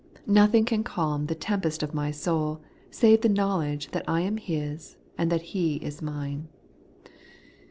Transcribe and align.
Nothing 0.25 0.65
can 0.65 0.83
calm 0.83 1.27
the 1.27 1.35
tempest 1.35 1.83
of 1.83 1.93
my 1.93 2.09
soul, 2.09 2.59
save 2.89 3.21
the 3.21 3.29
knowledge 3.29 3.91
that 3.91 4.03
I 4.07 4.21
am 4.21 4.37
His, 4.37 4.97
and 5.15 5.31
that 5.31 5.43
He 5.53 5.75
is 5.75 6.01
mine. 6.01 6.47